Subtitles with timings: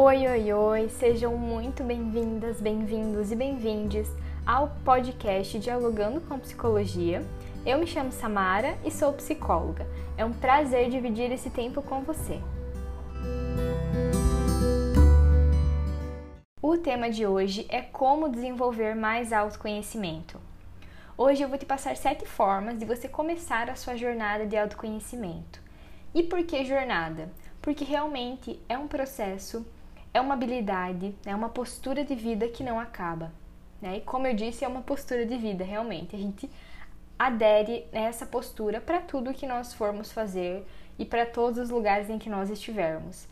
[0.00, 4.08] Oi, oi, oi, sejam muito bem-vindas, bem-vindos e bem-vindes
[4.46, 7.26] ao podcast Dialogando com Psicologia.
[7.66, 9.84] Eu me chamo Samara e sou psicóloga.
[10.16, 12.40] É um prazer dividir esse tempo com você.
[16.62, 20.40] O tema de hoje é como desenvolver mais autoconhecimento.
[21.16, 25.60] Hoje eu vou te passar sete formas de você começar a sua jornada de autoconhecimento.
[26.14, 27.28] E por que jornada?
[27.60, 29.66] Porque realmente é um processo,
[30.18, 33.32] é uma habilidade, é uma postura de vida que não acaba.
[33.80, 33.98] Né?
[33.98, 36.14] E como eu disse, é uma postura de vida, realmente.
[36.14, 36.50] A gente
[37.18, 40.66] adere nessa postura para tudo que nós formos fazer
[40.98, 43.26] e para todos os lugares em que nós estivermos.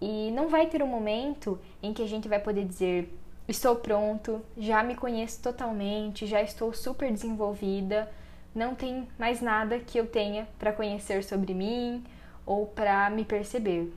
[0.00, 3.12] E não vai ter um momento em que a gente vai poder dizer
[3.48, 8.10] estou pronto, já me conheço totalmente, já estou super desenvolvida,
[8.52, 12.02] não tem mais nada que eu tenha para conhecer sobre mim
[12.44, 13.92] ou para me perceber.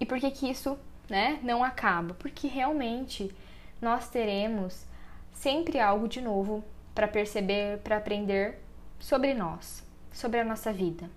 [0.00, 0.76] E por que que isso,
[1.08, 2.14] né, não acaba?
[2.14, 3.34] Porque realmente
[3.80, 4.86] nós teremos
[5.32, 8.58] sempre algo de novo para perceber, para aprender
[8.98, 11.10] sobre nós, sobre a nossa vida.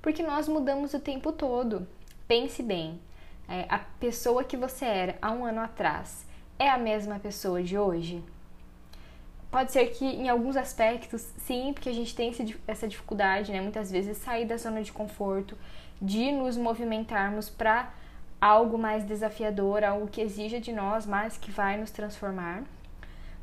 [0.00, 1.86] Porque nós mudamos o tempo todo.
[2.26, 3.00] Pense bem,
[3.48, 6.24] é, a pessoa que você era há um ano atrás
[6.58, 8.22] é a mesma pessoa de hoje?
[9.50, 12.32] Pode ser que em alguns aspectos, sim, porque a gente tem
[12.68, 13.60] essa dificuldade, né?
[13.60, 15.58] Muitas vezes sair da zona de conforto,
[16.00, 17.92] de nos movimentarmos para
[18.40, 22.62] algo mais desafiador, algo que exija de nós, mas que vai nos transformar.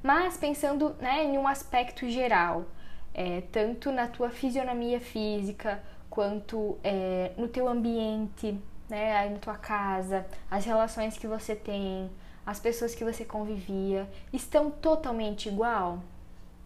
[0.01, 2.65] Mas pensando né, em um aspecto geral,
[3.13, 8.59] é, tanto na tua fisionomia física, quanto é, no teu ambiente,
[8.89, 12.09] né, aí na tua casa, as relações que você tem,
[12.45, 15.99] as pessoas que você convivia estão totalmente igual?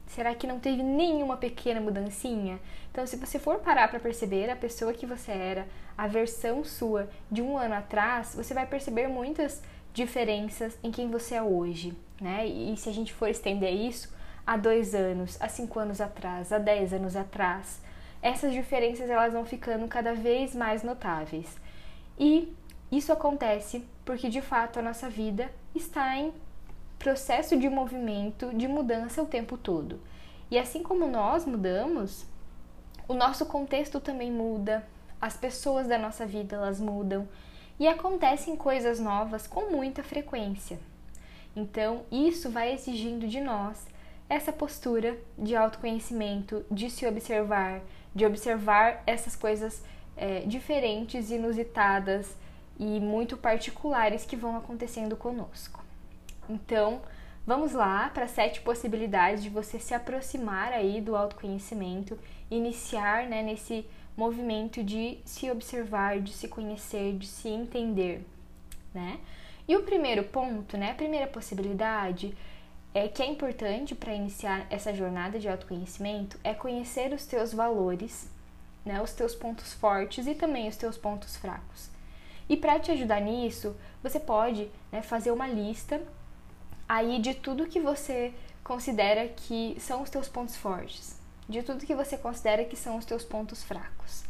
[0.08, 2.60] Será que não teve nenhuma pequena mudancinha?
[2.92, 5.68] Então, se você for parar para perceber a pessoa que você era,
[6.02, 9.62] a versão sua de um ano atrás, você vai perceber muitas
[9.94, 12.44] diferenças em quem você é hoje, né?
[12.44, 14.12] E se a gente for estender isso
[14.44, 17.80] há dois anos, há cinco anos atrás, há dez anos atrás,
[18.20, 21.56] essas diferenças elas vão ficando cada vez mais notáveis.
[22.18, 22.52] E
[22.92, 26.34] isso acontece porque de fato a nossa vida está em
[26.98, 30.00] processo de movimento, de mudança o tempo todo.
[30.50, 32.26] E assim como nós mudamos,
[33.08, 34.84] o nosso contexto também muda,
[35.22, 37.28] as pessoas da nossa vida elas mudam
[37.80, 40.80] e acontecem coisas novas com muita frequência.
[41.56, 43.86] Então, isso vai exigindo de nós
[44.30, 47.82] essa postura de autoconhecimento, de se observar,
[48.16, 49.84] de observar essas coisas
[50.16, 52.36] é, diferentes, inusitadas,
[52.82, 55.84] e muito particulares que vão acontecendo conosco.
[56.50, 57.02] Então,
[57.46, 62.18] vamos lá para sete possibilidades de você se aproximar aí do autoconhecimento,
[62.50, 68.26] iniciar né, nesse movimento de se observar, de se conhecer, de se entender,
[68.94, 69.20] né?
[69.68, 72.36] E o primeiro ponto, né, a primeira possibilidade
[72.94, 78.30] é que é importante para iniciar essa jornada de autoconhecimento é conhecer os teus valores,
[78.86, 81.90] né, os teus pontos fortes e também os teus pontos fracos.
[82.50, 86.02] E para te ajudar nisso, você pode né, fazer uma lista
[86.88, 88.34] aí de tudo que você
[88.64, 91.18] considera que são os teus pontos fortes,
[91.52, 94.24] de tudo que você considera que são os teus pontos fracos.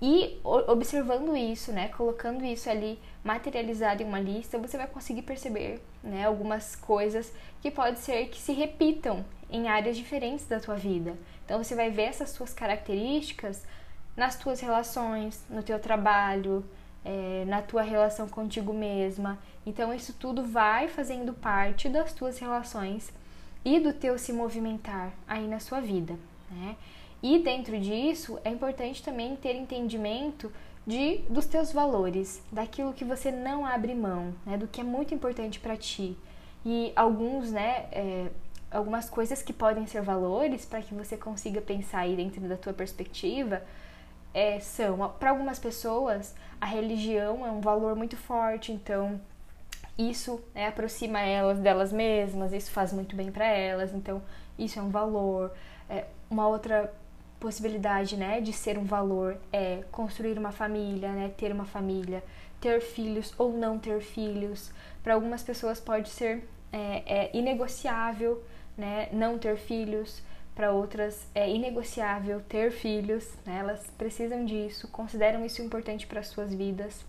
[0.00, 5.80] E observando isso, né, colocando isso ali materializado em uma lista, você vai conseguir perceber,
[6.02, 11.16] né, algumas coisas que pode ser que se repitam em áreas diferentes da tua vida.
[11.44, 13.64] Então você vai ver essas suas características
[14.16, 16.64] nas tuas relações, no teu trabalho,
[17.04, 19.38] é, na tua relação contigo mesma.
[19.64, 23.12] Então, isso tudo vai fazendo parte das tuas relações
[23.64, 26.18] e do teu se movimentar aí na sua vida,
[26.50, 26.76] né?
[27.22, 30.52] E dentro disso, é importante também ter entendimento
[30.86, 34.56] de dos teus valores, daquilo que você não abre mão, né?
[34.56, 36.16] Do que é muito importante para ti.
[36.64, 37.86] E alguns, né?
[37.92, 38.28] É,
[38.70, 42.72] algumas coisas que podem ser valores para que você consiga pensar aí dentro da tua
[42.72, 43.62] perspectiva
[44.34, 49.20] é, são, para algumas pessoas, a religião é um valor muito forte, então
[49.96, 54.22] isso né, aproxima elas delas mesmas, isso faz muito bem para elas, então
[54.58, 55.52] isso é um valor.
[55.88, 56.92] É, uma outra
[57.40, 62.22] possibilidade né, de ser um valor é construir uma família, né, ter uma família,
[62.60, 64.72] ter filhos ou não ter filhos.
[65.02, 68.42] Para algumas pessoas pode ser é, é inegociável
[68.76, 70.22] né, não ter filhos
[70.58, 73.58] para outras é inegociável ter filhos, né?
[73.60, 77.06] elas precisam disso, consideram isso importante para suas vidas.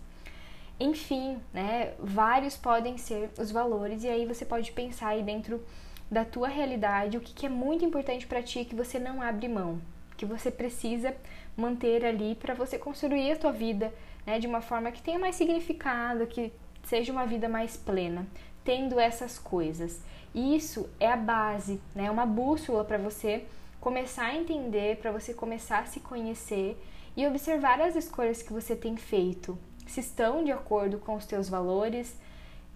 [0.78, 5.60] Enfim, né, vários podem ser os valores e aí você pode pensar aí dentro
[6.10, 9.48] da tua realidade o que, que é muito importante para ti que você não abre
[9.48, 9.80] mão,
[10.16, 11.14] que você precisa
[11.56, 13.92] manter ali para você construir a tua vida,
[14.26, 16.52] né, de uma forma que tenha mais significado, que
[16.82, 18.26] seja uma vida mais plena,
[18.64, 20.00] tendo essas coisas.
[20.34, 22.06] Isso é a base, né?
[22.06, 23.44] É uma bússola para você
[23.80, 26.80] começar a entender, para você começar a se conhecer
[27.16, 31.48] e observar as escolhas que você tem feito, se estão de acordo com os teus
[31.48, 32.16] valores,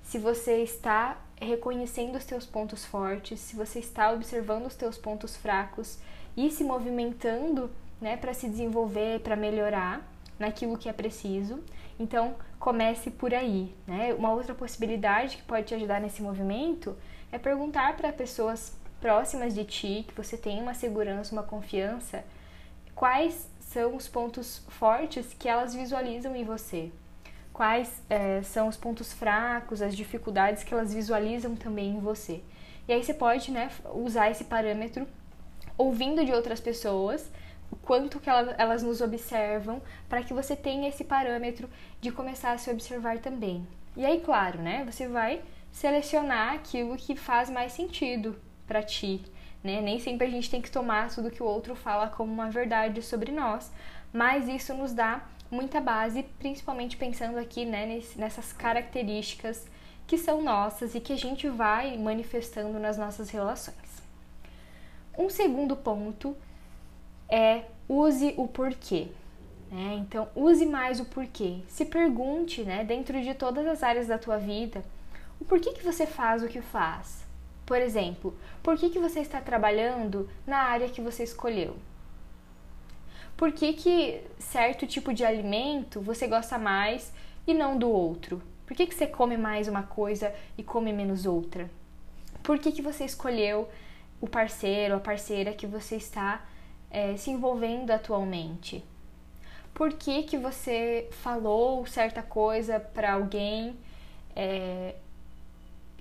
[0.02, 5.36] se você está reconhecendo os teus pontos fortes, se você está observando os teus pontos
[5.36, 5.98] fracos
[6.36, 7.70] e se movimentando,
[8.00, 10.06] né, para se desenvolver, para melhorar
[10.38, 11.62] naquilo que é preciso.
[11.98, 14.14] Então, comece por aí, né?
[14.14, 16.96] Uma outra possibilidade que pode te ajudar nesse movimento
[17.30, 22.24] é perguntar para pessoas próximas de ti, que você tem uma segurança, uma confiança,
[22.94, 26.90] quais são os pontos fortes que elas visualizam em você.
[27.54, 32.42] Quais é, são os pontos fracos, as dificuldades que elas visualizam também em você.
[32.86, 35.08] E aí você pode né, usar esse parâmetro
[35.78, 37.30] ouvindo de outras pessoas
[37.70, 41.68] o quanto que elas, nos observam para que você tenha esse parâmetro
[42.00, 43.66] de começar a se observar também.
[43.96, 45.42] E aí, claro, né, você vai
[45.72, 48.36] selecionar aquilo que faz mais sentido
[48.66, 49.22] para ti,
[49.62, 49.80] né?
[49.80, 53.02] Nem sempre a gente tem que tomar tudo que o outro fala como uma verdade
[53.02, 53.72] sobre nós,
[54.12, 55.24] mas isso nos dá
[55.54, 59.66] muita base, principalmente pensando aqui né, nessas características
[60.06, 64.02] que são nossas e que a gente vai manifestando nas nossas relações.
[65.16, 66.36] Um segundo ponto
[67.28, 69.08] é use o porquê.
[69.70, 69.96] Né?
[70.00, 71.60] Então, use mais o porquê.
[71.68, 74.84] Se pergunte, né, dentro de todas as áreas da tua vida,
[75.40, 77.24] o porquê que você faz o que faz.
[77.64, 81.76] Por exemplo, por que, que você está trabalhando na área que você escolheu?
[83.36, 87.12] Por que, que certo tipo de alimento você gosta mais
[87.46, 88.40] e não do outro?
[88.66, 91.68] Por que, que você come mais uma coisa e come menos outra?
[92.42, 93.68] Por que, que você escolheu
[94.20, 96.46] o parceiro, a parceira que você está
[96.90, 98.84] é, se envolvendo atualmente?
[99.74, 103.76] Por que, que você falou certa coisa para alguém
[104.36, 104.94] é,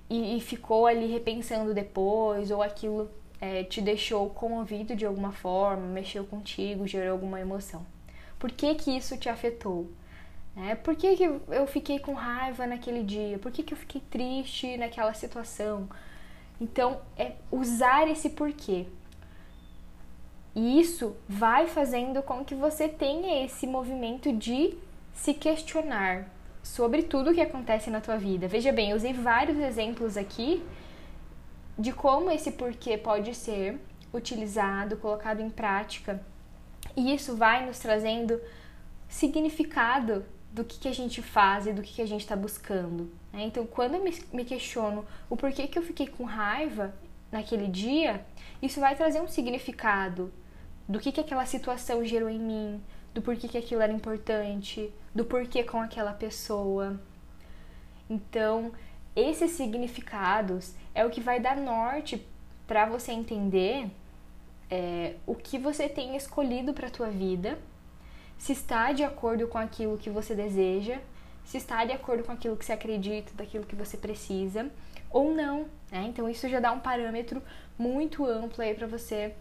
[0.08, 3.10] e, e, ficou ali repensando depois, ou aquilo
[3.40, 7.84] é, te deixou comovido de alguma forma, mexeu contigo, gerou alguma emoção?
[8.38, 9.90] Por que, que isso te afetou?
[10.56, 13.38] É, por que, que eu fiquei com raiva naquele dia?
[13.38, 15.88] Por que, que eu fiquei triste naquela situação?
[16.60, 18.86] Então, é usar esse porquê.
[20.54, 24.78] E isso vai fazendo com que você tenha esse movimento de
[25.12, 26.28] se questionar
[26.62, 28.46] sobre tudo o que acontece na tua vida.
[28.46, 30.62] Veja bem, eu usei vários exemplos aqui
[31.78, 33.80] de como esse porquê pode ser
[34.12, 36.22] utilizado, colocado em prática.
[36.96, 38.40] E isso vai nos trazendo
[39.08, 43.10] significado do que, que a gente faz e do que, que a gente está buscando.
[43.32, 43.42] Né?
[43.42, 46.94] Então, quando eu me questiono o porquê que eu fiquei com raiva
[47.32, 48.24] naquele dia,
[48.62, 50.32] isso vai trazer um significado
[50.88, 52.82] do que, que aquela situação gerou em mim,
[53.12, 57.00] do porquê que aquilo era importante, do porquê com aquela pessoa.
[58.08, 58.72] Então,
[59.16, 62.26] esses significados é o que vai dar norte
[62.66, 63.90] para você entender
[64.70, 67.58] é, o que você tem escolhido para a tua vida
[68.38, 70.98] se está de acordo com aquilo que você deseja,
[71.44, 74.70] se está de acordo com aquilo que você acredita, daquilo que você precisa
[75.10, 75.66] ou não.
[75.90, 76.06] Né?
[76.08, 77.42] Então isso já dá um parâmetro
[77.78, 79.34] muito amplo aí para você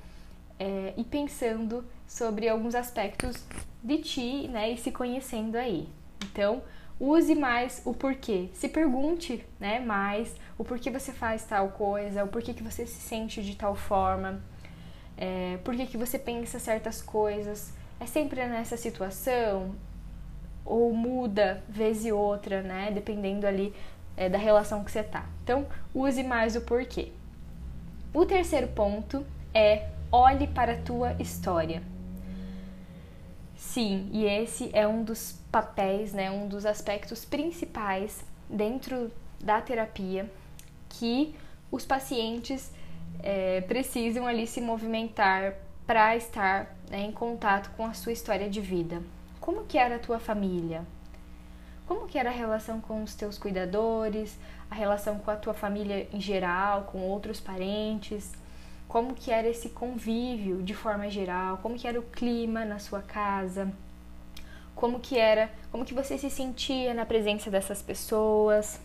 [0.59, 3.43] é, ir pensando sobre alguns aspectos
[3.83, 5.89] de ti, né, e se conhecendo aí.
[6.23, 6.61] Então
[7.03, 8.49] use mais o porquê.
[8.53, 13.01] Se pergunte, né, mais o porquê você faz tal coisa, o porquê que você se
[13.01, 14.41] sente de tal forma,
[15.17, 19.75] é, porquê que você pensa certas coisas é sempre nessa situação
[20.65, 22.89] ou muda vez e outra, né?
[22.89, 23.73] Dependendo ali
[24.15, 25.25] é, da relação que você tá.
[25.43, 27.11] Então, use mais o porquê.
[28.13, 31.83] O terceiro ponto é olhe para a tua história.
[33.63, 40.31] Sim, e esse é um dos papéis, né, um dos aspectos principais dentro da terapia
[40.89, 41.33] que
[41.71, 42.71] os pacientes
[43.23, 45.55] é, precisam ali se movimentar
[45.87, 49.01] para estar né, em contato com a sua história de vida.
[49.39, 50.85] Como que era a tua família?
[51.87, 54.37] Como que era a relação com os teus cuidadores,
[54.69, 58.31] a relação com a tua família em geral, com outros parentes?
[58.93, 61.57] Como que era esse convívio de forma geral?
[61.63, 63.73] Como que era o clima na sua casa?
[64.75, 68.79] Como que era, como que você se sentia na presença dessas pessoas?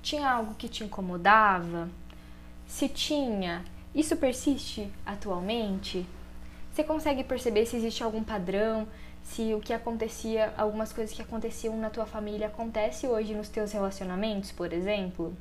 [0.00, 1.90] Tinha algo que te incomodava?
[2.66, 3.62] Se tinha,
[3.94, 6.06] isso persiste atualmente?
[6.72, 8.88] Você consegue perceber se existe algum padrão,
[9.22, 13.72] se o que acontecia, algumas coisas que aconteciam na tua família acontece hoje nos teus
[13.72, 15.36] relacionamentos, por exemplo?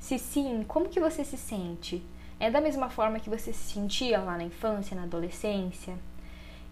[0.00, 2.02] Se sim, como que você se sente?
[2.42, 5.96] É da mesma forma que você se sentia lá na infância, na adolescência?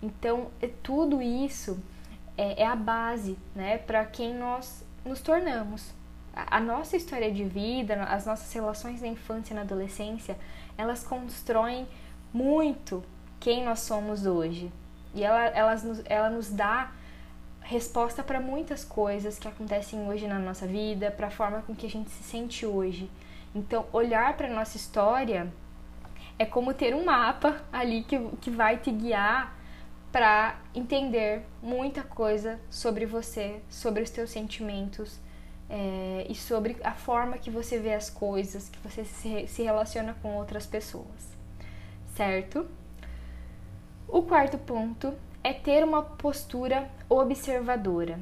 [0.03, 1.79] Então, é tudo isso
[2.37, 5.95] é, é a base, né, para quem nós nos tornamos.
[6.35, 10.37] a nossa história de vida, as nossas relações na infância e na adolescência,
[10.77, 11.87] elas constroem
[12.35, 13.05] muito
[13.39, 14.73] quem nós somos hoje.
[15.15, 16.91] E ela, elas, ela nos dá
[17.61, 21.87] resposta para muitas coisas que acontecem hoje na nossa vida, para a forma com que
[21.87, 23.09] a gente se sente hoje.
[23.55, 25.53] Então, olhar para nossa história
[26.39, 29.57] é como ter um mapa ali que, que vai te guiar
[30.13, 35.19] para entender muita coisa sobre você, sobre os teus sentimentos
[35.69, 40.17] é, e sobre a forma que você vê as coisas, que você se, se relaciona
[40.21, 41.37] com outras pessoas,
[42.17, 42.67] certo?
[44.09, 45.15] O quarto ponto
[45.45, 48.19] é ter uma postura observadora.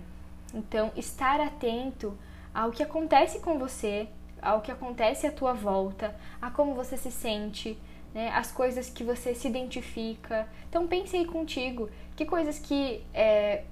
[0.52, 2.16] Então, estar atento
[2.52, 4.08] ao que acontece com você,
[4.40, 7.78] ao que acontece à tua volta, a como você se sente,
[8.14, 10.48] né, as coisas que você se identifica.
[10.68, 13.02] Então, pense aí contigo, que coisas que.
[13.12, 13.64] É,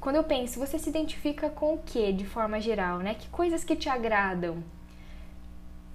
[0.00, 3.14] quando eu penso, você se identifica com o que de forma geral, né?
[3.14, 4.62] Que coisas que te agradam?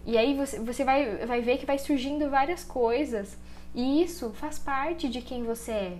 [0.06, 3.38] E aí você, você vai, vai ver que vai surgindo várias coisas,
[3.74, 5.98] e isso faz parte de quem você é.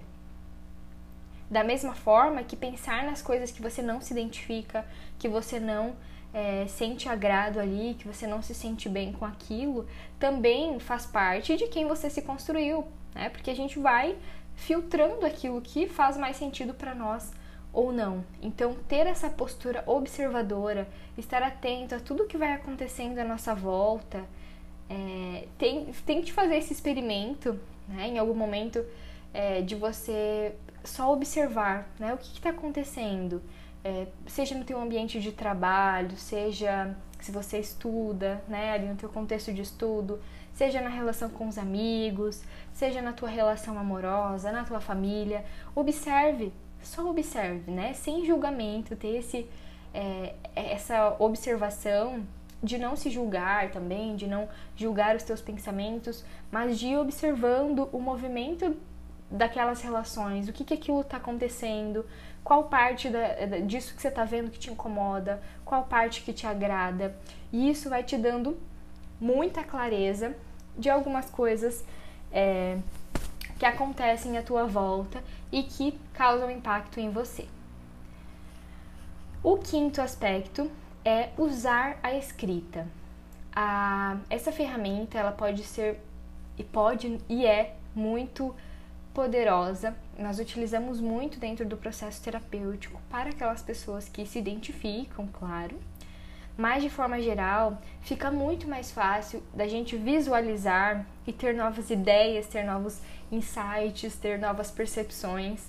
[1.50, 4.86] Da mesma forma que pensar nas coisas que você não se identifica,
[5.20, 5.96] que você não
[6.36, 9.88] é, sente agrado ali, que você não se sente bem com aquilo,
[10.20, 13.30] também faz parte de quem você se construiu, né?
[13.30, 14.18] Porque a gente vai
[14.54, 17.32] filtrando aquilo que faz mais sentido para nós
[17.72, 18.26] ou não.
[18.42, 24.22] Então, ter essa postura observadora, estar atento a tudo que vai acontecendo à nossa volta,
[24.90, 28.10] é, tem, tente fazer esse experimento, né?
[28.10, 28.84] Em algum momento
[29.34, 32.14] é, de você só observar, né?
[32.14, 33.42] O que está acontecendo,
[33.86, 38.72] é, seja no teu ambiente de trabalho, seja se você estuda, né?
[38.72, 40.20] Ali no teu contexto de estudo,
[40.56, 42.42] seja na relação com os amigos,
[42.74, 45.46] seja na tua relação amorosa, na tua família.
[45.76, 46.52] Observe,
[46.82, 47.94] só observe, né?
[47.94, 49.48] Sem julgamento, ter esse,
[49.94, 52.26] é, essa observação
[52.64, 57.88] de não se julgar também, de não julgar os teus pensamentos, mas de ir observando
[57.92, 58.76] o movimento
[59.30, 62.06] daquelas relações, o que que aquilo está acontecendo,
[62.46, 66.46] qual parte da, disso que você está vendo que te incomoda, qual parte que te
[66.46, 67.18] agrada,
[67.52, 68.56] e isso vai te dando
[69.20, 70.36] muita clareza
[70.78, 71.84] de algumas coisas
[72.32, 72.78] é,
[73.58, 77.48] que acontecem à tua volta e que causam impacto em você.
[79.42, 80.70] O quinto aspecto
[81.04, 82.88] é usar a escrita.
[83.56, 86.00] A, essa ferramenta ela pode ser
[86.58, 88.56] e pode e é muito
[89.16, 89.96] poderosa.
[90.18, 95.78] Nós utilizamos muito dentro do processo terapêutico para aquelas pessoas que se identificam, claro.
[96.58, 102.48] Mas de forma geral, fica muito mais fácil da gente visualizar e ter novas ideias,
[102.48, 105.62] ter novos insights, ter novas percepções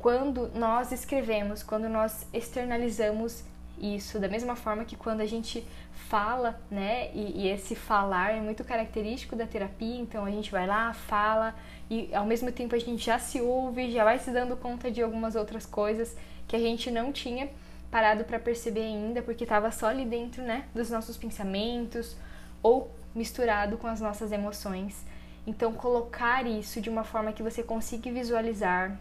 [0.00, 3.44] quando nós escrevemos, quando nós externalizamos
[3.80, 8.40] isso, da mesma forma que quando a gente fala, né, e, e, esse falar é
[8.40, 11.54] muito característico da terapia, então a gente vai lá, fala
[11.88, 15.02] e ao mesmo tempo a gente já se ouve, já vai se dando conta de
[15.02, 17.48] algumas outras coisas que a gente não tinha
[17.90, 22.16] parado para perceber ainda, porque estava só ali dentro, né, dos nossos pensamentos
[22.62, 25.04] ou misturado com as nossas emoções.
[25.46, 28.96] Então, colocar isso de uma forma que você consiga visualizar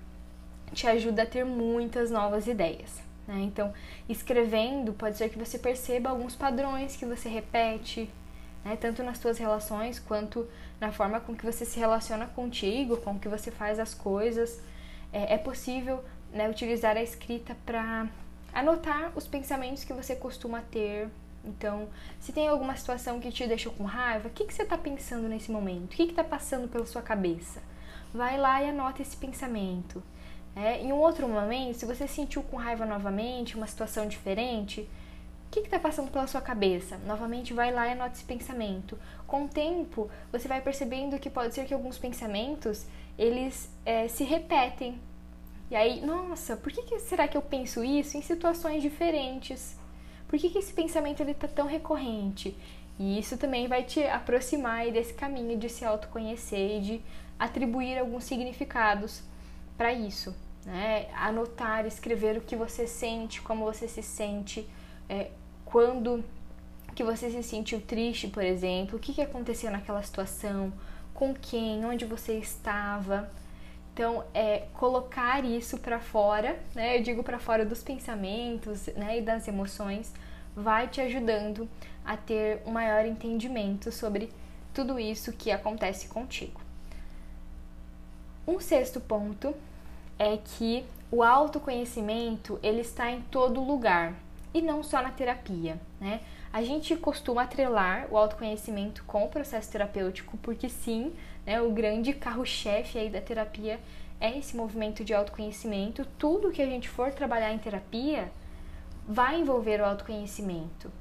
[0.73, 3.08] te ajuda a ter muitas novas ideias.
[3.29, 3.41] Né?
[3.41, 3.71] Então,
[4.09, 8.09] escrevendo, pode ser que você perceba alguns padrões que você repete,
[8.65, 8.75] né?
[8.75, 10.47] tanto nas suas relações quanto
[10.81, 14.59] na forma com que você se relaciona contigo, com que você faz as coisas.
[15.13, 18.07] É, é possível né, utilizar a escrita para
[18.51, 21.07] anotar os pensamentos que você costuma ter.
[21.45, 21.87] Então,
[22.19, 25.27] se tem alguma situação que te deixou com raiva, o que, que você está pensando
[25.27, 25.93] nesse momento?
[25.93, 27.61] O que está passando pela sua cabeça?
[28.11, 30.01] Vai lá e anota esse pensamento.
[30.55, 35.51] É, em um outro momento, se você sentiu com raiva novamente, uma situação diferente, o
[35.51, 36.97] que está passando pela sua cabeça?
[37.07, 38.97] Novamente, vai lá e anote esse pensamento.
[39.25, 42.85] Com o tempo, você vai percebendo que pode ser que alguns pensamentos
[43.17, 44.99] eles é, se repetem.
[45.71, 49.75] E aí, nossa, por que, que, será que eu penso isso em situações diferentes?
[50.27, 52.55] Por que, que esse pensamento está tão recorrente?
[52.99, 57.01] E isso também vai te aproximar desse caminho de se autoconhecer e de
[57.39, 59.23] atribuir alguns significados
[59.79, 60.35] para isso.
[60.65, 61.07] Né?
[61.15, 64.67] Anotar, escrever o que você sente, como você se sente,
[65.07, 65.31] é,
[65.63, 66.21] quando
[66.93, 70.73] que você se sentiu triste, por exemplo, o que, que aconteceu naquela situação,
[71.13, 73.31] com quem, onde você estava.
[73.93, 76.97] Então, é colocar isso para fora, né?
[76.97, 80.13] Eu digo para fora dos pensamentos, né, e das emoções,
[80.53, 81.69] vai te ajudando
[82.03, 84.29] a ter um maior entendimento sobre
[84.73, 86.59] tudo isso que acontece contigo.
[88.45, 89.55] Um sexto ponto
[90.19, 94.13] é que o autoconhecimento ele está em todo lugar.
[94.53, 96.21] e não só na terapia, né?
[96.51, 101.13] A gente costuma atrelar o autoconhecimento com o processo terapêutico, porque sim,
[101.45, 103.79] né, o grande carro-chefe aí da terapia
[104.19, 106.05] é esse movimento de autoconhecimento.
[106.17, 108.31] Tudo que a gente for trabalhar em terapia
[109.07, 110.91] vai envolver o autoconhecimento.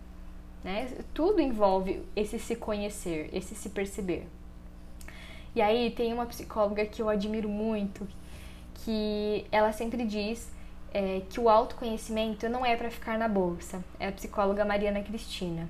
[0.63, 0.93] Né?
[1.15, 4.29] Tudo envolve esse se conhecer, esse se perceber.
[5.55, 8.07] E aí tem uma psicóloga que eu admiro muito,
[8.85, 10.51] que ela sempre diz
[10.93, 13.83] é, que o autoconhecimento não é para ficar na bolsa.
[13.99, 15.69] É a psicóloga Mariana Cristina.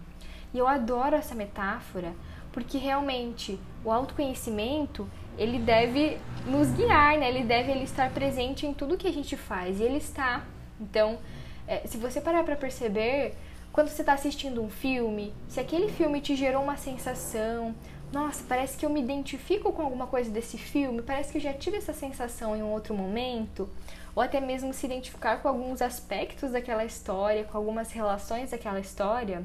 [0.53, 2.15] E eu adoro essa metáfora
[2.53, 7.29] porque realmente o autoconhecimento ele deve nos guiar, né?
[7.29, 10.45] Ele deve ele estar presente em tudo que a gente faz e ele está.
[10.81, 11.19] Então,
[11.67, 13.35] é, se você parar para perceber,
[13.73, 17.75] quando você está assistindo um filme, se aquele filme te gerou uma sensação,
[18.13, 21.53] nossa, parece que eu me identifico com alguma coisa desse filme, parece que eu já
[21.53, 23.69] tive essa sensação em um outro momento,
[24.15, 29.45] ou até mesmo se identificar com alguns aspectos daquela história, com algumas relações daquela história,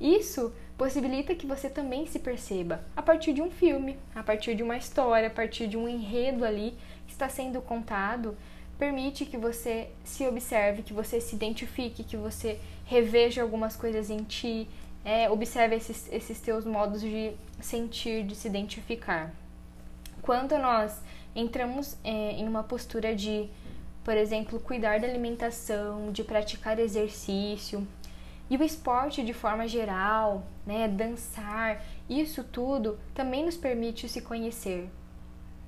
[0.00, 4.62] isso possibilita que você também se perceba a partir de um filme, a partir de
[4.62, 8.36] uma história, a partir de um enredo ali que está sendo contado,
[8.76, 14.24] permite que você se observe, que você se identifique, que você reveja algumas coisas em
[14.24, 14.68] ti,
[15.04, 19.32] é, observe esses, esses teus modos de sentir, de se identificar.
[20.22, 21.00] Quando nós
[21.36, 23.48] entramos é, em uma postura de,
[24.02, 27.86] por exemplo, cuidar da alimentação, de praticar exercício,
[28.48, 34.88] e o esporte de forma geral, né, dançar, isso tudo também nos permite se conhecer,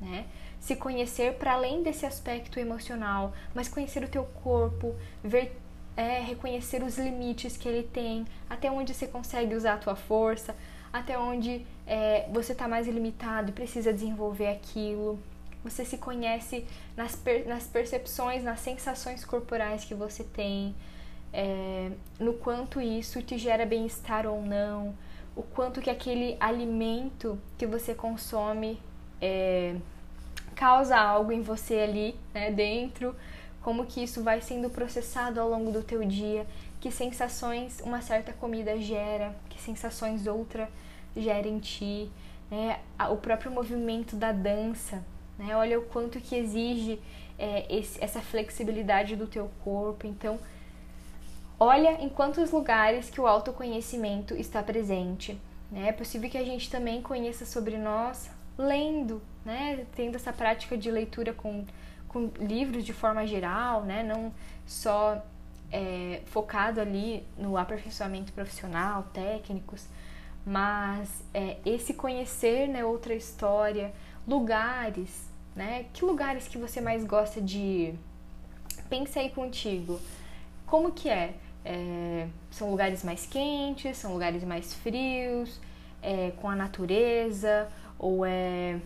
[0.00, 0.26] né?
[0.60, 5.58] Se conhecer para além desse aspecto emocional, mas conhecer o teu corpo, ver,
[5.96, 10.54] é, reconhecer os limites que ele tem, até onde você consegue usar a tua força,
[10.92, 15.18] até onde é, você está mais limitado e precisa desenvolver aquilo.
[15.64, 20.74] Você se conhece nas, per, nas percepções, nas sensações corporais que você tem,
[21.32, 24.94] é, no quanto isso te gera bem-estar ou não,
[25.34, 28.80] o quanto que aquele alimento que você consome
[29.20, 29.76] é,
[30.54, 33.14] causa algo em você ali né, dentro,
[33.66, 36.46] como que isso vai sendo processado ao longo do teu dia,
[36.80, 40.70] que sensações uma certa comida gera, que sensações outra
[41.16, 42.08] gera em ti,
[42.48, 42.78] né,
[43.10, 45.04] o próprio movimento da dança,
[45.36, 47.00] né, olha o quanto que exige
[47.36, 50.38] é, esse, essa flexibilidade do teu corpo, então
[51.58, 55.40] Olha em quantos lugares que o autoconhecimento está presente.
[55.72, 55.88] Né?
[55.88, 59.86] É possível que a gente também conheça sobre nós lendo, né?
[59.96, 61.64] tendo essa prática de leitura com,
[62.08, 64.02] com livros de forma geral, né?
[64.02, 64.32] não
[64.66, 65.22] só
[65.70, 69.86] é, focado ali no aperfeiçoamento profissional, técnicos,
[70.44, 73.92] mas é, esse conhecer né, outra história,
[74.26, 75.86] lugares, né?
[75.92, 77.98] Que lugares que você mais gosta de ir?
[78.88, 80.00] Pensa aí contigo.
[80.66, 81.34] Como que é?
[81.64, 85.60] É, são lugares mais quentes, são lugares mais frios,
[86.00, 88.78] é, com a natureza, ou é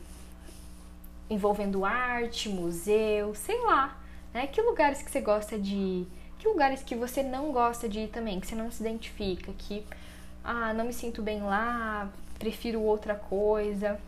[1.31, 3.97] envolvendo arte, museu, sei lá,
[4.35, 4.49] né?
[4.49, 6.09] Que lugares que você gosta de ir?
[6.39, 9.87] Que lugares que você não gosta de ir também, que você não se identifica, que
[10.43, 14.01] ah, não me sinto bem lá, prefiro outra coisa.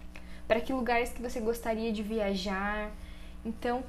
[0.48, 2.90] Para que lugares que você gostaria de viajar?
[3.44, 3.84] Então,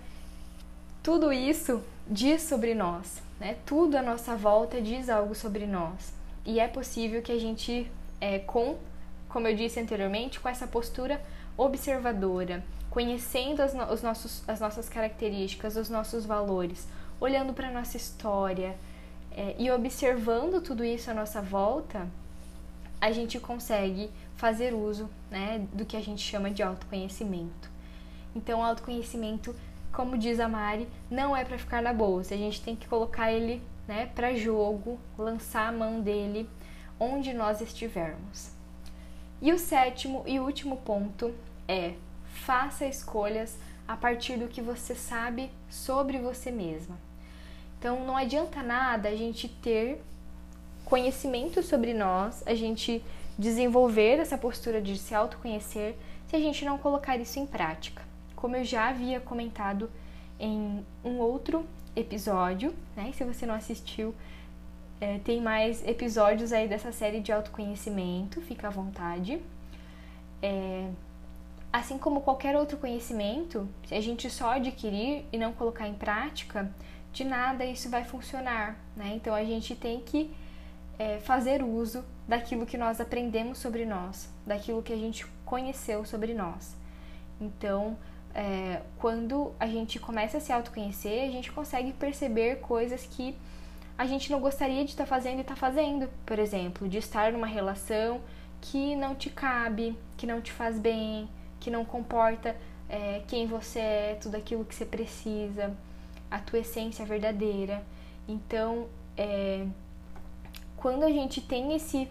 [1.02, 3.58] tudo isso diz sobre nós, né?
[3.66, 6.14] Tudo à nossa volta diz algo sobre nós.
[6.46, 8.78] E é possível que a gente, é, com,
[9.30, 11.22] como eu disse anteriormente, com essa postura
[11.58, 12.64] observadora,
[12.94, 16.88] conhecendo as, os nossos, as nossas características, os nossos valores,
[17.20, 18.78] olhando para a nossa história
[19.32, 22.08] é, e observando tudo isso à nossa volta,
[23.02, 27.68] a gente consegue fazer uso né, do que a gente chama de autoconhecimento.
[28.36, 29.56] Então, autoconhecimento
[29.92, 32.36] como diz a Mari, não é para ficar na bolsa.
[32.36, 36.48] A gente tem que colocar ele, né, para jogo, lançar a mão dele
[37.00, 38.52] onde nós estivermos.
[39.42, 41.34] E o sétimo e último ponto
[41.68, 41.94] é:
[42.34, 46.98] faça escolhas a partir do que você sabe sobre você mesma.
[47.80, 50.02] Então não adianta nada a gente ter
[50.86, 53.04] conhecimento sobre nós, a gente
[53.38, 55.96] desenvolver essa postura de se autoconhecer,
[56.28, 59.90] se a gente não colocar isso em prática como eu já havia comentado
[60.38, 61.66] em um outro
[61.96, 63.10] episódio, né?
[63.14, 64.14] Se você não assistiu,
[65.00, 69.40] é, tem mais episódios aí dessa série de autoconhecimento, fica à vontade.
[70.42, 70.90] É,
[71.74, 76.72] assim como qualquer outro conhecimento, se a gente só adquirir e não colocar em prática,
[77.12, 79.14] de nada isso vai funcionar, né?
[79.16, 80.32] Então a gente tem que
[81.00, 86.36] é, fazer uso daquilo que nós aprendemos sobre nós, daquilo que a gente conheceu sobre
[86.36, 86.76] nós.
[87.42, 87.98] Então,
[88.36, 93.36] é, quando a gente começa a se autoconhecer, a gente consegue perceber coisas que
[93.98, 97.00] a gente não gostaria de estar tá fazendo e estar tá fazendo, por exemplo, de
[97.00, 98.22] estar numa relação
[98.62, 101.28] que não te cabe, que não te faz bem,
[101.64, 102.58] que não comporta
[102.90, 105.74] é, quem você é, tudo aquilo que você precisa,
[106.30, 107.82] a tua essência verdadeira.
[108.28, 109.66] Então, é,
[110.76, 112.10] quando a gente tem esse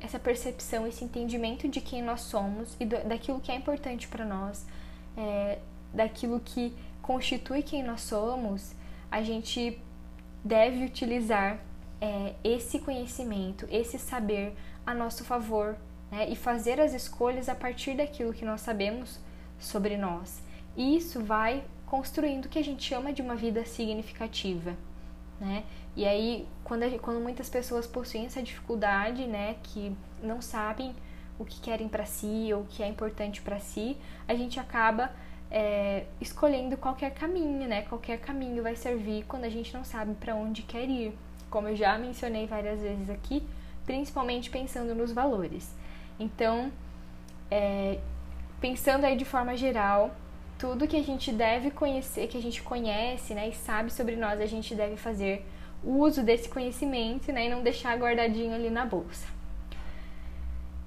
[0.00, 4.24] essa percepção, esse entendimento de quem nós somos e do, daquilo que é importante para
[4.24, 4.66] nós,
[5.16, 5.58] é,
[5.94, 8.74] daquilo que constitui quem nós somos,
[9.10, 9.80] a gente
[10.44, 11.58] deve utilizar
[12.00, 14.54] é, esse conhecimento, esse saber
[14.86, 15.76] a nosso favor
[16.10, 19.18] né, e fazer as escolhas a partir daquilo que nós sabemos
[19.58, 20.42] sobre nós.
[20.76, 24.74] E isso vai construindo o que a gente chama de uma vida significativa.
[25.40, 25.64] Né?
[25.96, 30.94] E aí, quando, quando muitas pessoas possuem essa dificuldade, né, que não sabem
[31.38, 35.10] o que querem para si ou o que é importante para si, a gente acaba
[35.50, 37.82] é, escolhendo qualquer caminho, né?
[37.82, 41.16] Qualquer caminho vai servir quando a gente não sabe para onde quer ir.
[41.50, 43.42] Como eu já mencionei várias vezes aqui,
[43.86, 45.72] principalmente pensando nos valores.
[46.18, 46.72] Então,
[47.50, 47.98] é,
[48.60, 50.14] pensando aí de forma geral,
[50.58, 54.40] tudo que a gente deve conhecer, que a gente conhece, né, e sabe sobre nós,
[54.40, 55.44] a gente deve fazer
[55.82, 59.26] uso desse conhecimento, né, e não deixar guardadinho ali na bolsa.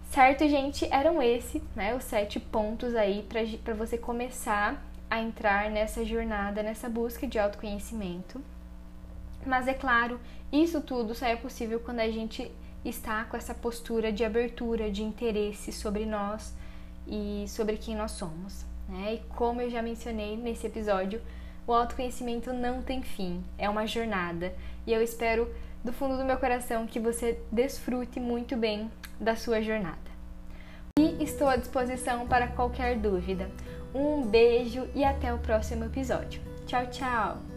[0.10, 0.88] Certo, gente?
[0.92, 3.28] Eram esses, né, os sete pontos aí
[3.64, 8.42] para você começar a entrar nessa jornada, nessa busca de autoconhecimento.
[9.46, 10.20] Mas é claro,
[10.52, 12.52] isso tudo só é possível quando a gente
[12.84, 16.54] está com essa postura de abertura, de interesse sobre nós
[17.08, 18.66] e sobre quem nós somos.
[18.88, 19.16] Né?
[19.16, 21.22] E como eu já mencionei nesse episódio,
[21.66, 24.54] o autoconhecimento não tem fim, é uma jornada.
[24.86, 29.62] E eu espero do fundo do meu coração que você desfrute muito bem da sua
[29.62, 30.08] jornada.
[31.00, 33.50] E estou à disposição para qualquer dúvida.
[33.94, 36.42] Um beijo e até o próximo episódio.
[36.66, 37.57] Tchau, tchau!